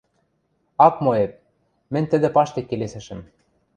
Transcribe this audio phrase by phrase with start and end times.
[0.87, 1.33] —Ак моэп,—
[1.93, 3.19] мӹнь тӹдӹ паштек келесӹшӹм.